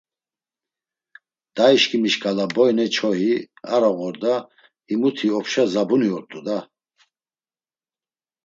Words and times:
Dayişǩimi 1.55 2.09
şǩala 2.13 2.45
boyne 2.55 2.85
çoyi, 2.95 3.33
aroğorda… 3.73 4.33
Himuti 4.89 5.27
opşa 5.37 5.63
zabuni 5.73 6.09
ort̆u 6.17 6.39
da? 6.45 6.57